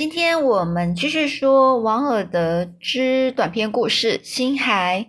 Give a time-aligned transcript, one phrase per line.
[0.00, 5.08] 今天我们继续说王尔德之短篇故事《星海》。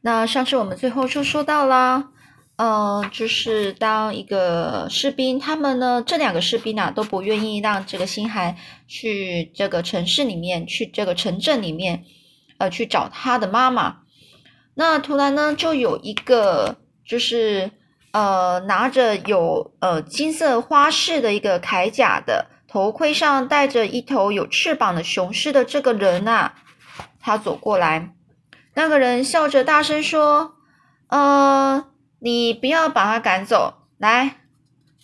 [0.00, 2.08] 那上次我们最后就说到啦，
[2.56, 8.56] 嗯，就是当一个士兵，他们呢这两个士兵啊都不愿意让这个星海
[8.88, 12.04] 去这个城市里面，去这个城镇里面，
[12.56, 13.98] 呃，去找他的妈妈。
[14.72, 17.70] 那突然呢，就有一个就是
[18.12, 22.46] 呃拿着有呃金色花饰的一个铠甲的。
[22.70, 26.52] 头盔上戴着一头有翅膀的雄狮的这个人呐，
[27.20, 28.14] 他走过来，
[28.74, 30.54] 那个人笑着大声说
[31.10, 34.36] ：“呃，你不要把他赶走，来，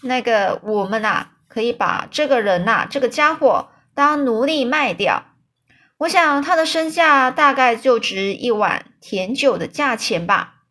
[0.02, 5.25] 那个我们呐，可以把这个人呐，这个家伙当奴隶卖掉。
[5.98, 10.62] 我想他的身价大概就值一碗甜酒的价钱吧。”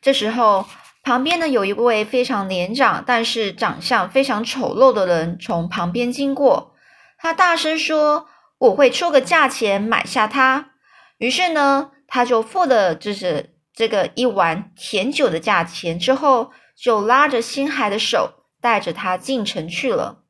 [0.00, 0.66] 这时候。
[1.02, 6.76] 旁边呢，有一位非常年长，但是长相非常丑陋的人从旁边经过。
[7.18, 10.70] 他大声说：“我会出个价钱买下他。”
[11.18, 20.22] 于是呢，他就付了就是这个一碗甜酒的价钱，之后就拉着星海的手，带着他进城去了。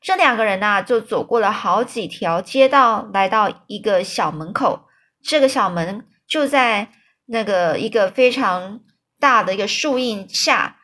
[0.00, 4.84] 这两个人呢，就走过了好几条街道，来到一个小门口。
[5.20, 6.92] 这个小门就在
[7.26, 8.78] 那个一个非常。
[9.20, 10.80] 大的一个树荫下，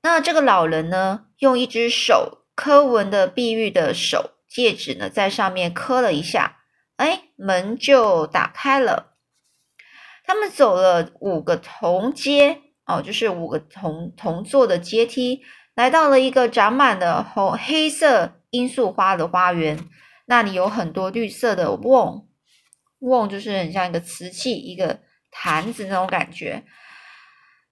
[0.00, 6.60] 那这个老人呢，用一只手刻纹的碧玉的手戒指呢，在上面磕了一下，
[6.96, 9.16] 哎，门就打开了。
[10.24, 15.42] 他们走了五个铜阶哦，就是五个铜铜做的阶梯，
[15.74, 19.88] 来到了一个长满了红黑色罂粟花的花园。
[20.26, 22.28] 那里有很多绿色的瓮，
[23.00, 25.00] 瓮就是很像一个瓷器，一个。
[25.40, 26.64] 坛子那种感觉，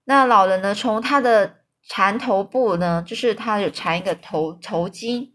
[0.05, 0.72] 那老人呢？
[0.72, 5.33] 从他的缠头部呢，就是他有缠一个头头巾，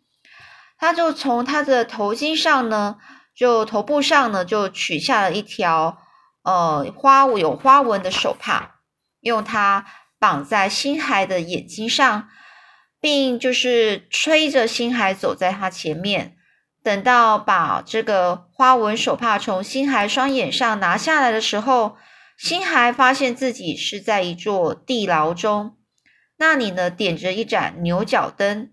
[0.78, 2.96] 他就从他的头巾上呢，
[3.36, 5.98] 就头部上呢，就取下了一条
[6.44, 8.80] 呃花有花纹的手帕，
[9.20, 9.86] 用它
[10.18, 12.30] 绑在星海的眼睛上，
[13.02, 16.38] 并就是吹着星海走在他前面。
[16.82, 21.98] 等到把这个花纹手帕从星海双眼上拿下来的时候。
[22.44, 25.78] 星海发现自己是在一座地牢中，
[26.38, 28.72] 那里呢点着一盏牛角灯。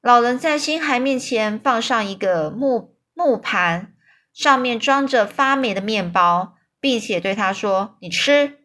[0.00, 3.92] 老人在星海面前放上一个木木盘，
[4.32, 8.60] 上面装着发霉的面包，并且对他说：“你吃。”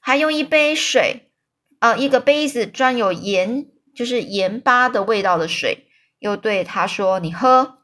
[0.00, 1.32] 还用一杯水，
[1.80, 7.78] 呃，一个杯子装有盐，就是盐巴的味道的水，又对他说：“你喝。”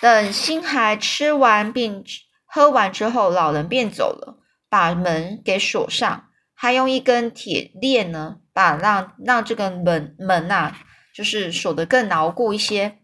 [0.00, 2.02] 等星海吃完并。
[2.54, 4.36] 喝完之后，老人便走了，
[4.68, 10.74] 把门给锁上，还用一根铁链呢，把让让这个门门呐，
[11.14, 12.98] 就是锁得更牢固一些。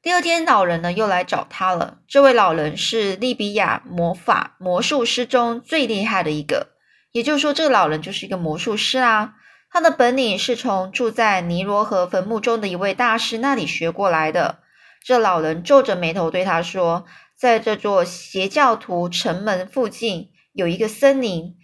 [0.00, 1.98] 第二天，老人呢又来找他了。
[2.08, 6.68] 这位老人是利比亚魔法魔术师中最厉害的一个，
[7.12, 9.34] 也就是说，这个老人就是一个魔术师啊。
[9.70, 14.60] 他的本领是从住在尼罗河坟墓中的一位大师那里学过来的。
[15.04, 17.04] 这老人皱着眉头对他说。
[17.38, 21.54] 在这座邪教徒城门附近有一个森林，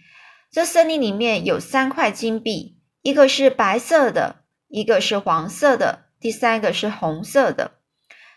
[0.49, 7.71] 这森林里面有三块金币，一个是白色的，一个是黄色的，第三个是红色的。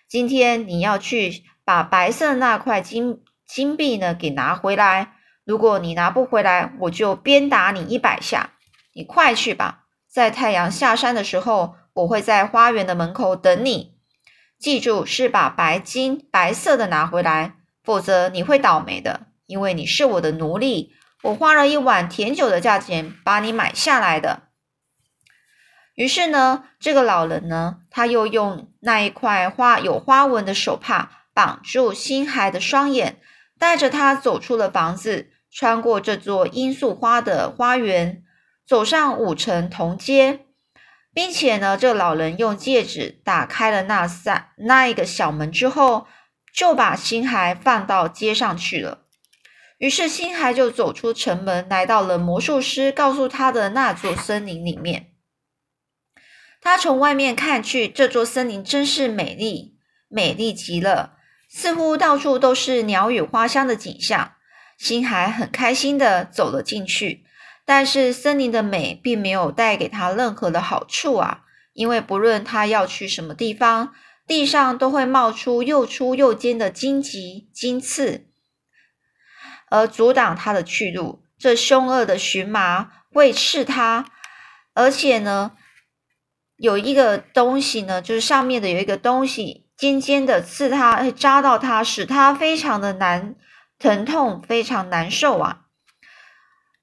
[0.09, 5.12] 今天你要去把白色那块金金币呢给拿回来。
[5.44, 8.55] 如果你拿不回来，我就鞭打你一百下。
[8.94, 13.97] 你快去吧，在太阳下山的时候，我会在花园的门口等你。
[14.58, 17.54] 记住，是把白金白色的拿回来，
[17.84, 19.28] 否则你会倒霉的。
[19.46, 20.92] 因为你是我的奴隶，
[21.22, 24.42] 我花了一碗甜酒的价钱把你买下来的。
[25.94, 33.20] 于是呢，这个老人呢，他又用那一块花有花纹的手帕绑住星海的双眼，
[33.58, 38.22] 带着他走出了房子，穿过这座罂粟花的花园，
[38.66, 40.40] 走上五层铜阶。
[41.18, 46.06] 并且呢，这老人用戒指打开了那扇那一个小门之后，
[46.54, 49.00] 就把星海放到街上去了。
[49.78, 55.08] 于是星海就走出城门，来到了魔术师告诉他的那座森林里面。
[56.60, 59.76] 他从外面看去，这座森林真是美丽，
[60.06, 61.16] 美丽极了，
[61.50, 64.34] 似乎到处都是鸟语花香的景象。
[64.78, 67.25] 星海很开心的走了进去。
[67.69, 71.43] 但是森林的美并没有带给他任何的好处啊，
[71.75, 73.93] 因为不论他要去什么地方，
[74.26, 78.26] 地上都会冒出又粗又尖的荆棘、荆刺，
[79.69, 81.23] 而阻挡他的去路。
[81.38, 84.06] 这凶恶的荨麻会刺他，
[84.73, 85.53] 而且呢，
[86.56, 93.35] 有一个东西呢，就是上面的有一个东西尖尖的刺他，扎到他，使他非常的难
[93.79, 95.67] 疼痛，非常难受啊。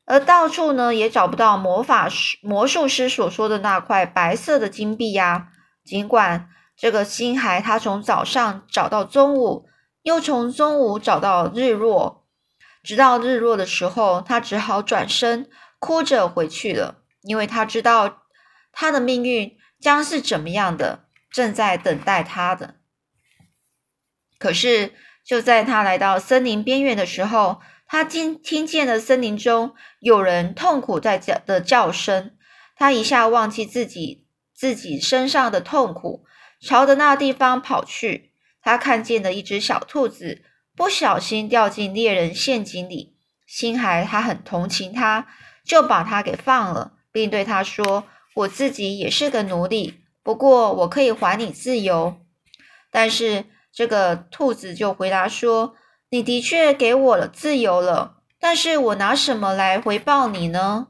[0.05, 5.49] 而到处呢也找不到魔法师、魔术师所说的那块白色的金币呀。
[5.83, 9.67] 尽管这个星孩他从早上找到中午，
[10.03, 12.25] 又从中午找到日落，
[12.83, 15.49] 直到日落的时候，他只好转身
[15.79, 18.23] 哭着回去了，因为他知道
[18.71, 22.75] 他的命运将是怎么样的，正在等待他的。
[24.37, 24.93] 可是
[25.23, 32.35] 就在他来到森林边缘的时候，他听听见了森林中有人痛苦在叫的叫声，
[32.75, 36.25] 他一下忘记自己自己身上的痛苦，
[36.59, 38.33] 朝着那地方跑去。
[38.59, 40.43] 他看见了一只小兔子，
[40.75, 43.15] 不小心掉进猎人陷阱里。
[43.45, 45.27] 星海他很同情他，
[45.63, 52.17] 就把他给放了，并对他说：“我自己也是个奴隶，不过我可以还你自由。”
[52.89, 55.75] 但是这个兔子就回答说。
[56.15, 60.87] 你的确给我了自由了，但是我拿什么来回报你呢？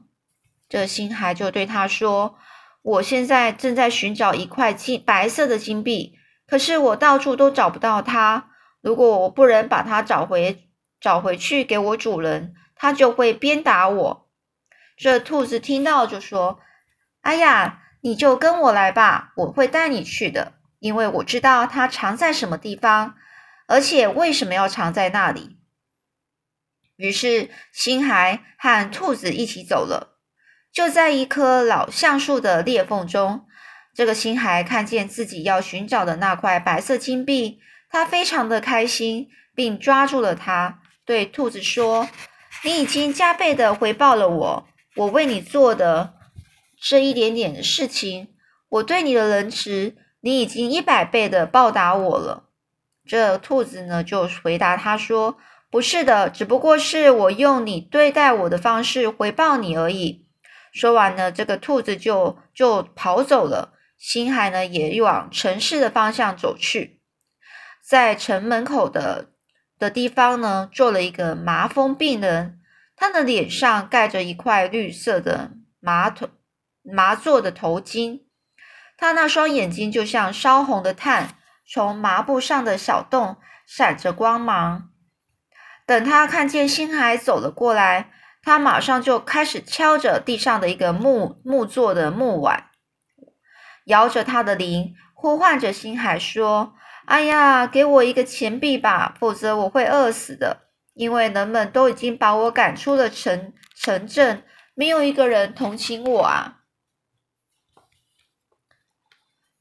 [0.68, 2.36] 这星孩就对他说
[2.80, 6.14] ：“我现在正在寻找一块金白色的金币，
[6.46, 8.50] 可是我到处都找不到它。
[8.80, 10.68] 如果我不能把它找回，
[11.00, 14.28] 找回去给我主人，他就会鞭打我。”
[14.96, 16.60] 这兔子听到就说
[17.22, 23.16] ：“哎呀，你就跟我来吧，我会带你去的，因为我知道它藏在什么地方。”
[23.66, 25.56] 而且为什么要藏在那里？
[26.96, 30.18] 于是星孩和兔子一起走了。
[30.72, 33.46] 就在一棵老橡树的裂缝中，
[33.94, 42.08] 这个星孩看见自己要寻找的那块白色金币，他非常的开心，并抓住了它，对兔子说
[42.62, 46.14] ：“你已经加倍的回报了我，我为你做的
[46.80, 48.34] 这一点点的事情，
[48.68, 52.44] 我对你的仁慈，你已经一百倍的报答我了。”
[53.06, 55.36] 这兔子呢，就回答他说
[55.70, 60.26] ：“不是的，只不过是我用你对待我的方式回报你而已。”
[60.74, 63.74] 说完呢，这个兔子就就跑走了。
[63.96, 67.00] 星海呢，也往城市的方向走去。
[67.82, 69.30] 在城门口的
[69.78, 72.60] 的地方呢，坐了一个麻风病人，
[72.94, 76.28] 他的脸上盖着一块绿色的麻头
[76.82, 78.22] 麻做的头巾，
[78.98, 81.38] 他那双眼睛就像烧红的炭。
[81.66, 84.90] 从麻布上的小洞闪着光芒。
[85.84, 88.10] 等他看见星海走了过来，
[88.42, 92.70] 他马上就开始敲着地上的一个木木做的木碗，
[93.84, 96.74] 摇着他的铃，呼唤着星海说
[97.06, 100.68] ：“哎呀，给我一个钱币吧，否则我会饿死的。
[100.94, 106.62] 因为人们都已经把我赶出了城城镇，没有一个人同情我啊！”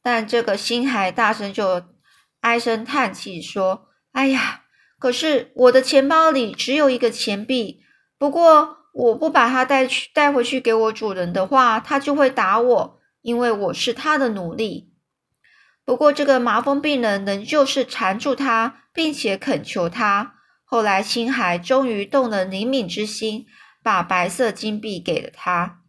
[0.01, 1.94] 但这个星海大声就。
[2.45, 4.65] 唉声叹气说：“哎呀，
[5.00, 7.81] 可是我的钱包里只有一个钱币。
[8.19, 14.92] 不过我不把它带去带回去给我主人的话，他就会打我，因为我是他的奴隶。
[15.83, 20.36] 不过这个麻风病人仍旧是缠住他，并且恳求他。
[20.63, 23.48] 后来星海终于动了灵敏之心，
[23.81, 25.80] 把白色金币给了他。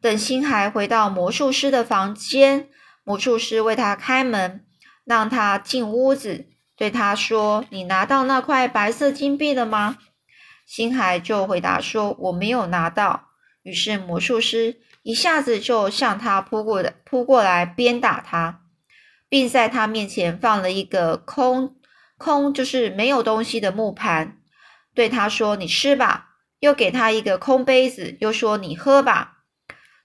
[0.00, 2.68] 等星海回到魔术师的房间，
[3.02, 4.64] 魔术师为他开门。”
[5.08, 6.44] 让他进屋子，
[6.76, 9.96] 对他说：“你拿到那块白色金币了吗？”
[10.66, 13.30] 星海就回答说：“我没有拿到。”
[13.64, 18.60] 于是魔术师一下子就向他扑过来，扑过来鞭打他，
[19.30, 21.76] 并在他面前放了一个空
[22.18, 24.36] 空，就是没有东西的木盘，
[24.94, 26.26] 对他说：“你吃吧。”
[26.60, 29.38] 又给他一个空杯子，又说：“你喝吧。”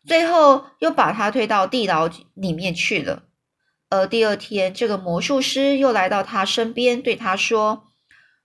[0.08, 3.24] 最后又把他推到地牢里面去了。
[3.94, 7.92] 而第二天，这个魔术师又来到他身边，对他说：“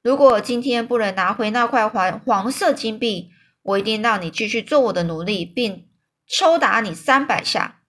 [0.04, 3.30] 如果今天不能拿回那块黄黄色金币，
[3.62, 5.88] 我一定让你继续做我的奴隶，并
[6.26, 7.80] 抽打你三百下。”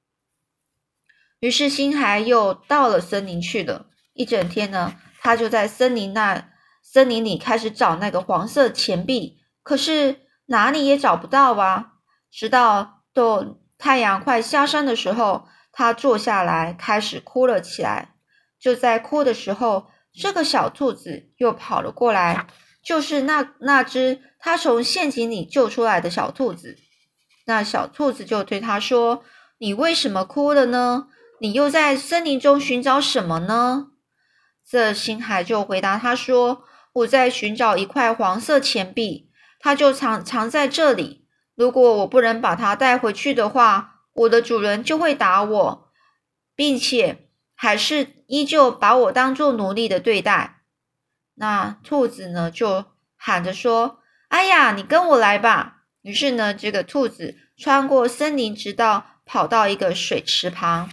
[1.41, 3.87] 于是，星海又到了森林去了。
[4.13, 6.51] 一整天呢，他就在森林那
[6.81, 11.95] 森林里开始找那个黄色钱币，可是哪里也找不到啊！
[12.31, 15.49] 直到都太阳快下山的时候。
[15.79, 18.13] 他坐下来，开始哭了起来。
[18.59, 22.47] 就在哭的时候，这个小兔子又跑了过来，
[22.83, 26.75] 就是那那只他从陷阱里救出来的小兔子。
[27.45, 29.23] 那小兔子就对他说
[29.59, 31.07] ：“你为什么哭了呢？
[31.39, 33.91] 你又在森林中寻找什么呢？”
[34.69, 39.29] 这星海就回答他说：“我在寻找一块黄色钱币，
[39.61, 41.25] 它就藏藏在这里。
[41.55, 45.91] 如果我不能把它带回去的话。”我的主人就会打我，
[46.55, 50.63] 并且还是依旧把我当做奴隶的对待。
[51.35, 52.85] 那兔子呢，就
[53.15, 60.89] 喊着说：“哎呀，你跟我来吧！”于是呢，这个兔子穿过森林，直到跑到一个水池旁，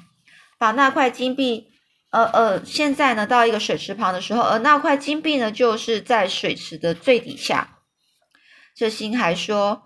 [0.56, 1.72] 把那块金币，
[2.10, 7.78] 呃呃，现在呢，到一个水池旁的时候，而那块金币呢，就是在水池的最底下。
[8.76, 9.82] 这星还说：“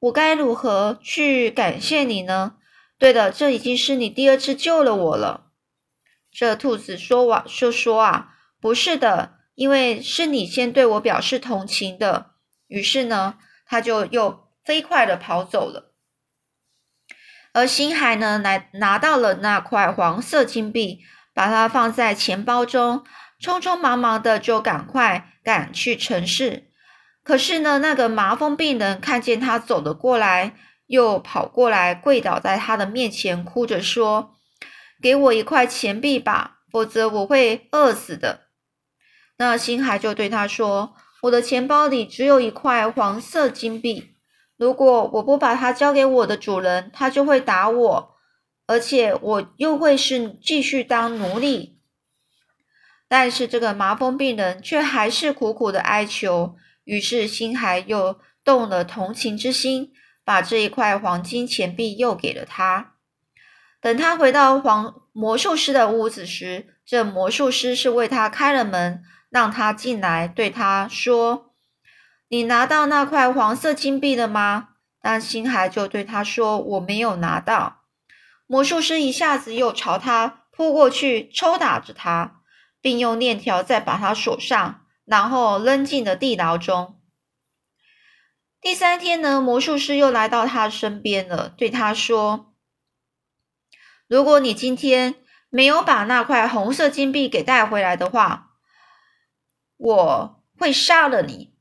[0.00, 2.54] 我该如何去感谢你呢？”
[3.00, 5.46] 对的，这已经是你第二次救了我了。
[6.30, 12.32] 这兔子说完就说啊，不是的，因为是你先对我表示同情的。
[12.66, 15.94] 于是呢，他就又飞快的跑走了。
[17.54, 21.00] 而星海呢，来拿到了那块黄色金币，
[21.32, 23.02] 把它放在钱包中，
[23.40, 26.70] 匆匆忙忙的就赶快赶去城市。
[27.24, 30.54] 可是呢，那个麻风病人看见他走了过来。
[30.90, 34.34] 又跑过来，跪倒在他的面前，哭着说
[35.00, 38.48] ：“给我一块钱币吧，否则我会饿死的。”
[39.38, 44.16] 那星海就对他说：“我的钱包里只有一块黄色金币，
[44.56, 48.16] 如果我不把它交给我的主人，他就会打我，
[48.66, 51.78] 而且我又会是继续当奴隶。”
[53.06, 59.92] 但是这个麻风病人却还是苦苦的哀求，于是星海又动了同情之心。
[60.24, 62.94] 把这一块黄金钱币又给了他。
[63.80, 71.54] 等他回到黄魔术师的屋子时，这魔术师是为他开了门，让他进来，对他说
[72.28, 74.68] ：“你拿到那块黄色金币了吗？”
[75.02, 77.84] 但星海就对他说：“我没有拿到。”
[78.46, 82.42] 魔术师一下子又朝他扑过去，抽打着他，
[82.82, 86.99] 并用链条再把他锁上，然后扔进了地牢中。
[88.60, 92.54] 第三天呢，魔术师又来到他身边了，对他说
[94.06, 95.14] ：“如果你今天
[95.48, 98.50] 没有把那块红色金币给带回来的话，
[99.78, 101.54] 我会杀了你。”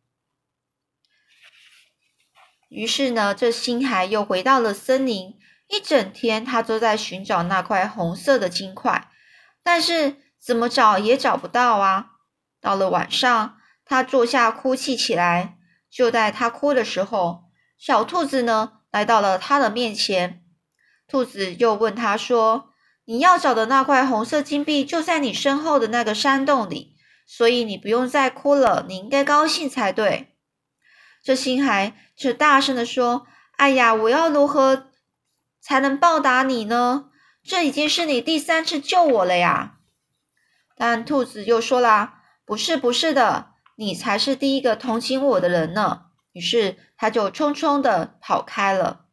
[2.68, 5.40] 于是呢，这星海又回到了森林，
[5.70, 9.10] 一整天他都在寻找那块红色的金块，
[9.64, 12.12] 但是怎么找也找不到啊！
[12.60, 15.59] 到了晚上，他坐下哭泣起来。
[15.90, 17.46] 就在他哭的时候，
[17.78, 20.44] 小兔子呢来到了他的面前。
[21.08, 22.70] 兔子又问他说
[23.06, 30.36] ：“你要找的那块红色金币就在你身后的那个山洞里，所以你不用再哭了，你应该高兴才对。”
[31.24, 33.26] 这星孩却大声的说
[33.58, 34.92] ：“哎呀，我要如何
[35.60, 37.10] 才能报答你呢？
[37.44, 39.80] 这已经是你第三次救我了呀！”
[40.78, 43.49] 但兔子又说啦：“不是，不是的。”
[43.80, 46.08] 你才是第一个同情我的人呢。
[46.34, 49.06] 于是他就匆匆的跑开了。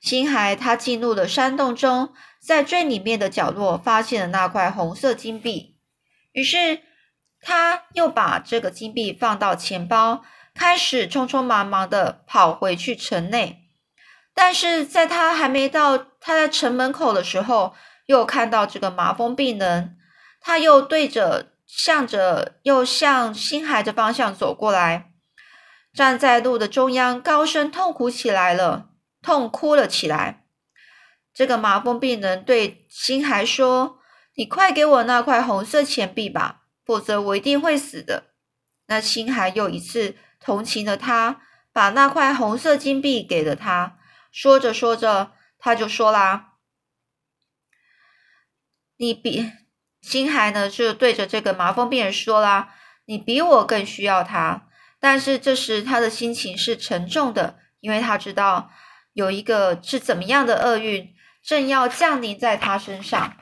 [0.00, 5.76] 星海他进入了山洞中，在最里面的角落发现了那块红色金币。
[6.32, 6.80] 于是
[7.40, 10.24] 他又把这个金币放到钱包，
[10.54, 13.68] 开始匆匆忙忙的跑回去城内。
[14.34, 17.74] 但是在他还没到他在城门口的时候，
[18.06, 19.96] 又看到这个麻风病人，
[20.40, 21.52] 他又对着。
[21.72, 25.12] 向着又向星海的方向走过来，
[25.94, 28.90] 站在路的中央，高声痛哭起来了，
[29.22, 30.44] 痛哭了起来。
[31.32, 34.00] 这个麻风病人对星海说
[34.34, 38.32] ：“你快给我那块红色钱币吧，否则我一定会死的。”
[38.86, 41.40] 那星海又一次同情了他，
[41.72, 43.96] 把那块红色金币给了他。
[44.32, 46.54] 说着说着，他就说啦
[48.98, 49.52] ：“你比。”
[50.00, 54.66] 星海呢，就对着这个麻风病人说啦：“你比我更需要他。”
[54.98, 58.70] 但是这时他的心情是沉重的，因为他知道
[59.12, 63.36] 有一个是怎么样的厄运正要降临在他身上。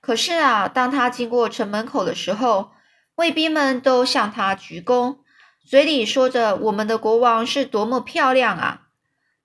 [0.00, 2.72] 可是啊，当他经过城门口的时候，
[3.14, 5.18] 卫兵们都向他鞠躬，
[5.64, 8.82] 嘴里说着：“我们的国王是多么漂亮啊！”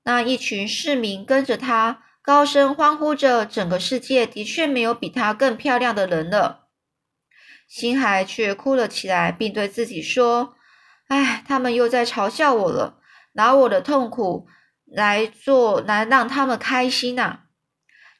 [0.03, 2.03] 那一群市民跟着他。
[2.27, 6.65] 高声欢呼着，整个世界的确没有比她更漂亮的人了。
[7.69, 10.55] 星海却哭了起来，并对自己说
[11.07, 12.99] ：“哎，他们又在嘲笑我了，
[13.35, 14.45] 拿我的痛苦
[14.83, 17.43] 来做，来让他们开心呐，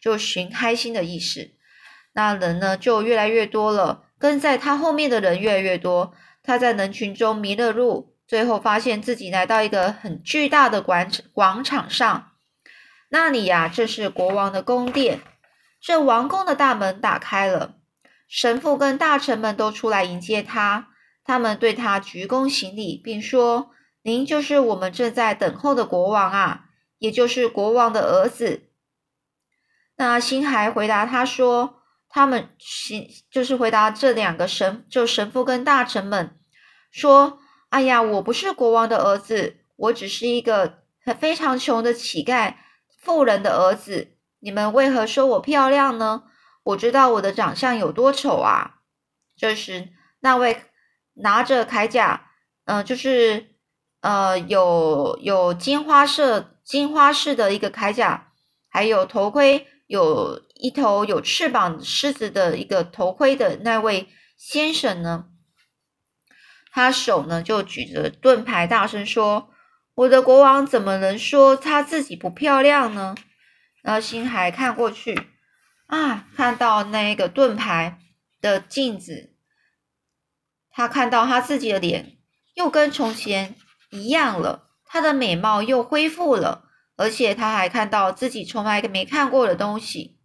[0.01, 1.51] 就寻开心的意思。
[2.13, 6.13] 那人呢，就越来越多了，跟在他后面的人越来越多。
[6.41, 12.31] 他在人群中迷了路，最后发现自己来到一个很巨大的广广场上。”
[13.09, 15.21] 那里呀，这是国王的宫殿。
[15.79, 17.75] 这王宫的大门打开了，
[18.27, 20.89] 神父跟大臣们都出来迎接他。
[21.23, 23.71] 他们对他鞠躬行礼，并说
[24.03, 26.65] ：“您就是我们正在等候的国王啊，
[26.97, 28.69] 也就是国王的儿子。”
[29.97, 36.37] 那星海回答他说：“他们行就是回答这两个神，就神父跟大臣们
[36.91, 40.79] 说：“哎呀，我不是国王的儿子，我只是一个
[41.19, 42.55] 非常穷的乞丐
[43.07, 44.17] 富人的儿子。
[44.39, 46.23] 你们为何说我漂亮呢？
[46.63, 48.81] 我知道我的长相有多丑啊！”
[49.37, 49.87] 这时，
[50.19, 50.65] 那位
[51.13, 52.31] 拿着铠甲，
[52.65, 53.55] 嗯，就是
[54.01, 58.33] 呃，有有金花色、金花式的一个铠甲，
[58.69, 59.67] 还有头盔。
[59.87, 65.27] 有一头有翅膀狮子的一个头盔的那位先生呢，
[66.73, 69.49] 他手呢就举着盾牌，大声说
[69.98, 73.16] ：“我的国王怎么能说他自己不漂亮呢？”
[73.82, 75.27] 然后星海看过去，
[75.88, 77.98] 啊，看到那个盾牌
[78.39, 79.34] 的镜子，
[80.70, 82.18] 他看到他自己的脸
[82.54, 83.56] 又跟从前
[83.89, 86.66] 一样了，他的美貌又恢复了。
[87.00, 90.20] 而且他还看到自己从来没看过的东西。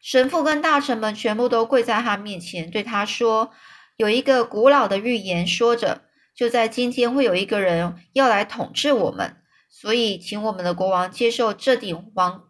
[0.00, 3.52] 神父跟大臣们全部都跪在他面前，对他说
[3.98, 6.02] ：“有一个古老的预言说着，
[6.34, 9.36] 就在今天会有一个人要来统治我们，
[9.68, 12.44] 所以请我们的国王接受这顶王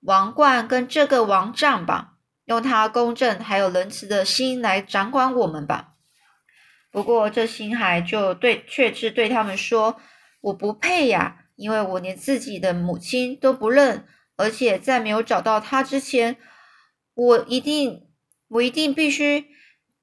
[0.00, 2.14] 王冠跟这个王杖吧，
[2.44, 5.94] 用他公正还有仁慈的心来掌管我们吧。”
[6.92, 10.00] 不过这星海就对，却是对他们说
[10.42, 16.38] ：“我不配呀。”因为我连自己的母亲都不认，而且在没有找到他之前，
[17.12, 18.08] 我一定，
[18.48, 19.44] 我一定必须，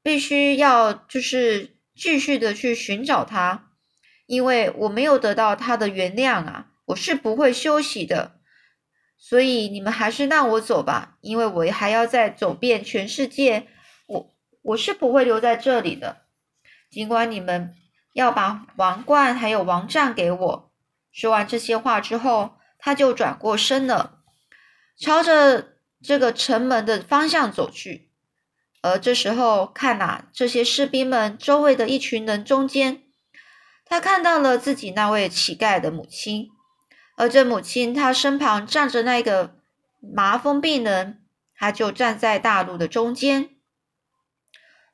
[0.04, 3.72] 必须要就是继续的去寻找他，
[4.28, 8.40] 因为我没有得到他的原谅啊，我是不会休息的。
[9.18, 13.68] 所以你们还是让我走吧，因为我还要再走遍全世界，
[14.06, 16.26] 我我是不会留在这里的。
[16.92, 17.74] 尽管你们
[18.14, 20.72] 要把王冠还有王杖给我。
[21.12, 24.20] 说完这些话之后，他就转过身了，
[25.00, 28.07] 朝着这个城门的方向走去。
[28.88, 33.04] 而这时候，看呐，这些士兵们周围的一群人中间，
[33.86, 36.50] 他看到了自己那位乞丐的母亲，
[37.16, 39.56] 而这母亲她身旁站着那个
[40.00, 41.22] 麻风病人，
[41.56, 43.50] 他就站在大路的中间。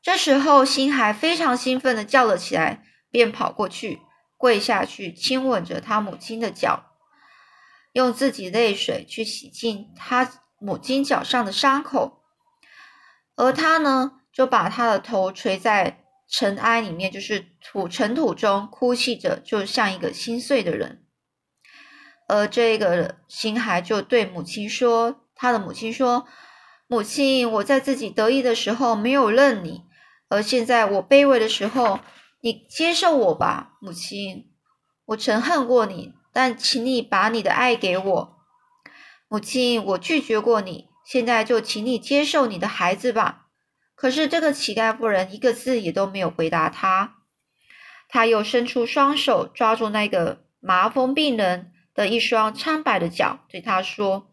[0.02, 4.02] 这时候，星海非常兴奋的叫了起来，便跑过去。
[4.36, 6.92] 跪下去亲吻着他母亲的脚，
[7.94, 12.23] 用自己泪水去洗净他母亲脚上的伤口，
[13.36, 21.04] 而他呢，就把他的头垂在尘埃里面，就是土尘土中，哭泣着，就像一个心碎的人。
[22.28, 26.26] 而这个星孩就对母亲说：“他的母亲说，
[26.88, 29.84] 母亲，我在自己得意的时候没有认你，
[30.30, 32.00] 而现在我卑微的时候。”
[32.46, 34.52] 你接受我吧，母亲。
[35.06, 38.36] 我曾恨过你，但请你把你的爱给我，
[39.30, 39.82] 母亲。
[39.86, 43.48] 我拒绝过你，现在就请你接受你的孩子吧。
[43.96, 47.18] 可是这个乞丐妇人一个字也都没有回答他。
[48.10, 54.32] 他又伸出双手抓住那个麻风病人的一双苍白的脚，对他说：“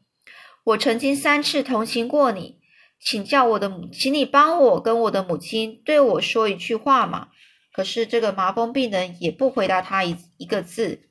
[0.65, 2.61] 我曾经三次同情过你，
[3.01, 7.29] 请叫我的母，请你帮我跟我的母亲对我说一句话嘛。”
[7.73, 11.09] 可是这个麻风病人也不回答他一一个字。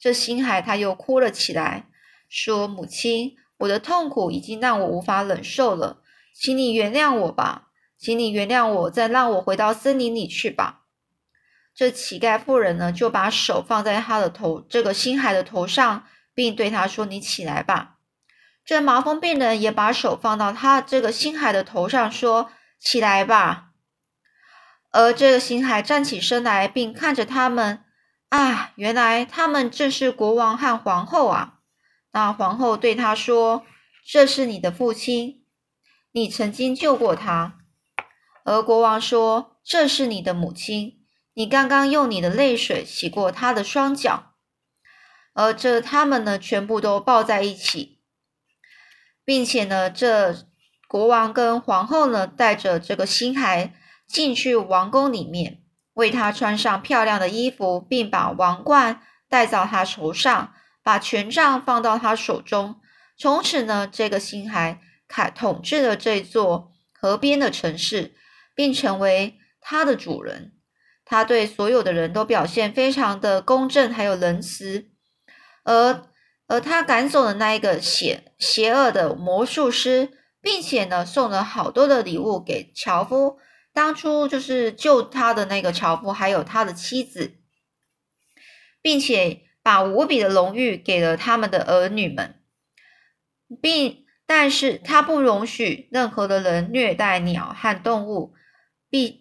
[0.00, 1.86] 这星海他又哭了起来，
[2.28, 5.98] 说：“母亲，我的痛苦已经让我无法忍受了，
[6.34, 10.80] 请你原谅我吧，请你原谅我，再让我回到森林里去吧。”
[11.74, 17.98] 这乞丐妇人呢，就把手放在他的头，这个星海的头上，并对他说：“你起来吧。”
[18.64, 23.70] 这麻风病人也把手放到他这个星海的头上，说：“起来吧。”
[24.90, 27.84] 而这个星海站起身来，并看着他们，
[28.28, 31.60] 啊，原来他们正是国王和皇后啊！
[32.12, 33.64] 那皇后对他说
[34.06, 35.44] ：“这是你的父亲，
[36.12, 37.58] 你曾经救过他。”
[38.44, 44.34] 而国王说：“这是你的母亲，你刚刚用你的泪水洗过他的双脚。”
[45.34, 48.02] 而这他们呢，全部都抱在一起，
[49.24, 50.36] 并且呢，这
[50.86, 53.74] 国王跟皇后呢，带着这个新孩。
[54.08, 55.62] 进去王宫里面，
[55.94, 62.80] 为他穿上漂亮的衣服，并把王冠戴到他头上，把权杖放到他手中。
[63.16, 68.14] 从此呢，这个星海凯统治了这座河边的城市，
[68.54, 70.52] 并成为他的主人。
[71.04, 74.88] 他对所有的人都表现非常的公正，还有仁慈。
[75.64, 76.08] 而
[76.46, 83.38] 而他赶走了那一个邪邪恶的魔术师，并且呢，送了好多的礼物给樵夫。
[83.74, 87.38] 当初就是救他的那个樵夫，还有他的妻子，
[88.82, 92.40] 并且把无比的荣誉给了他们的儿女们，
[93.60, 98.34] 并但是他不容许任何的人虐待鸟和动物，
[98.88, 99.20] 并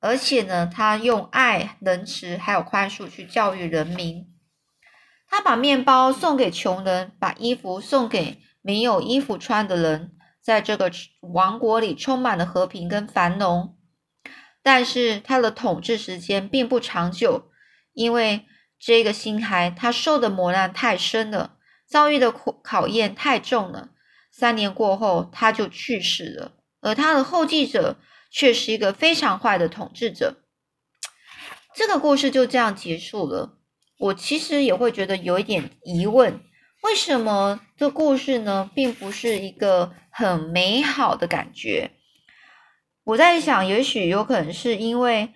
[0.00, 4.32] 而且呢，他用爱、仁慈还有宽恕去教育人民。
[5.28, 13.76] 他把面包送给穷人，把衣服送给没有衣服穿的人，在这个王国里充满了和平跟繁荣。
[14.62, 17.50] 但是他的统治时间并不长久，
[17.92, 18.46] 因为
[18.78, 21.56] 这个新孩他受的磨难太深了，
[21.88, 23.90] 遭遇的苦考验太重了。
[24.30, 27.96] 三年过后，他就去世了，而他的后继者
[28.30, 30.42] 却是一个非常坏的统治者。
[31.74, 33.58] 这个故事就这样结束了。
[33.98, 36.40] 我其实也会觉得有一点疑问：
[36.82, 41.92] 为什么这故事呢，并不是一个很美好的感觉？
[43.04, 45.32] 我在想，也许有可能是因为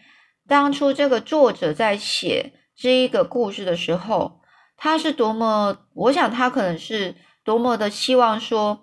[0.46, 4.40] 当初这个作者在写这一个故事的时候，
[4.74, 5.76] 他是多么……
[5.92, 7.14] 我想他可能是
[7.44, 8.82] 多么的希望说，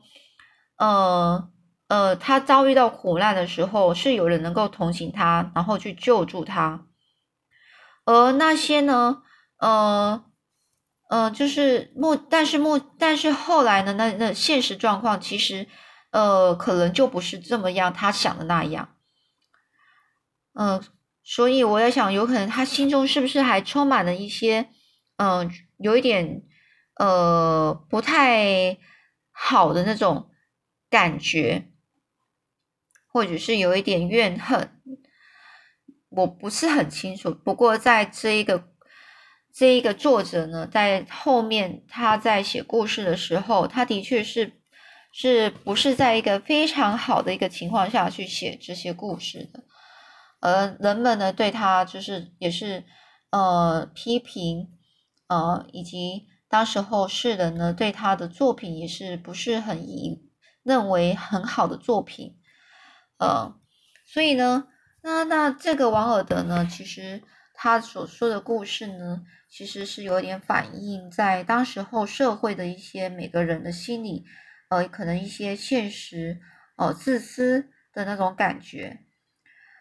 [0.78, 1.50] 呃
[1.88, 6.86] 呃，他遭遇到苦难的时候，是有人能够同情他，然后去救助他，
[8.06, 9.24] 而那些呢？
[9.58, 10.24] 呃，
[11.10, 13.94] 呃，就是目，但是目，但是后来呢？
[13.94, 15.68] 那那现实状况其实，
[16.12, 18.90] 呃，可能就不是这么样，他想的那样。
[20.54, 20.84] 嗯，
[21.30, 24.70] 所以我在想，有可能他心中是不是还充满了一些，
[25.18, 26.42] 嗯，有一点，
[26.96, 28.78] 呃，不太
[29.34, 30.30] 好的那种
[30.90, 31.68] 感觉，
[33.12, 34.72] 或者是有一点怨恨，
[36.12, 37.34] 我不是很清楚。
[37.34, 38.70] 不过在这一个。
[39.60, 44.62] 这一个作者呢，在后面他在写故事的时候，他的确是
[45.12, 49.64] 是不是在一个非常好的一个情况下去写这些故事的，
[50.48, 52.84] 而人们呢对他就是也是
[53.32, 54.70] 呃批评
[55.28, 60.22] 呃，以及当时候世人呢对他的作品也是不是很以
[60.64, 62.38] 认为很好的作品，
[63.20, 63.56] 呃，
[64.06, 64.68] 所以呢，
[65.02, 67.22] 那那这个王尔德呢，其实
[67.54, 69.24] 他所说的故事呢。
[69.50, 74.26] 其实是有点反映在当时候社会的一些每个人的心理，
[74.68, 76.42] 呃，可能一些现实，
[76.76, 79.06] 呃，自私的那种感觉，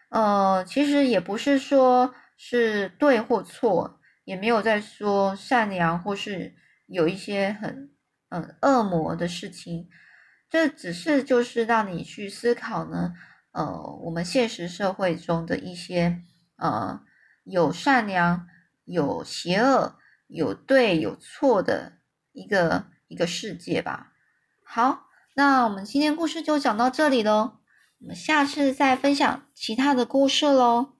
[0.09, 7.91] 呃，其实也不是说是对或错，也没有在说善良或是有一些很
[8.29, 9.89] 嗯恶魔的事情，
[10.49, 13.13] 这只是就是让你去思考呢，
[13.51, 16.21] 呃，我们现实社会中的一些
[16.57, 17.01] 呃
[17.43, 18.47] 有善良。
[18.89, 21.97] 有邪恶，有对有错的
[22.31, 24.13] 一个一个世界吧。
[24.63, 27.56] 好，那我们今天故事就讲到这里喽，
[27.99, 30.96] 我们下次再分享其他的故事喽。